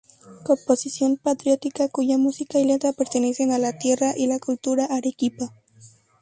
Composición 0.43 1.17
patriótica 1.17 1.87
cuya 1.87 2.17
música 2.17 2.57
y 2.57 2.65
letra 2.65 2.91
pertenecen 2.91 3.51
a 3.51 3.59
la 3.59 3.73
tierra 3.77 4.15
y 4.17 4.25
la 4.25 4.39
cultura 4.39 4.85
arequipa. 4.85 5.53